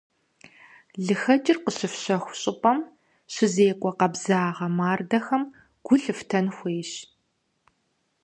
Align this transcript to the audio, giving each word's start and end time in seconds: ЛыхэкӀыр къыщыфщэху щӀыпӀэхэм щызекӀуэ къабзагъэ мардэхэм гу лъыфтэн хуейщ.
ЛыхэкӀыр 1.05 1.57
къыщыфщэху 1.63 2.37
щӀыпӀэхэм 2.41 2.79
щызекӀуэ 3.33 3.91
къабзагъэ 3.97 4.67
мардэхэм 4.77 5.43
гу 5.85 5.95
лъыфтэн 6.01 6.45
хуейщ. 6.55 6.91